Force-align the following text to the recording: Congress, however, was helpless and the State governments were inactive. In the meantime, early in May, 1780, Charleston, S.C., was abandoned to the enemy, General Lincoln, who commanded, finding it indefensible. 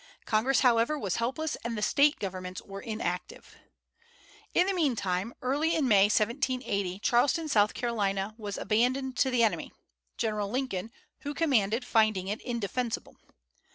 Congress, 0.25 0.61
however, 0.61 0.97
was 0.97 1.17
helpless 1.17 1.55
and 1.57 1.77
the 1.77 1.83
State 1.83 2.17
governments 2.17 2.59
were 2.63 2.81
inactive. 2.81 3.57
In 4.55 4.65
the 4.65 4.73
meantime, 4.73 5.31
early 5.43 5.75
in 5.75 5.87
May, 5.87 6.05
1780, 6.05 6.97
Charleston, 6.97 7.45
S.C., 7.45 8.33
was 8.35 8.57
abandoned 8.57 9.15
to 9.17 9.29
the 9.29 9.43
enemy, 9.43 9.71
General 10.17 10.49
Lincoln, 10.49 10.89
who 11.19 11.35
commanded, 11.35 11.85
finding 11.85 12.29
it 12.29 12.41
indefensible. 12.41 13.15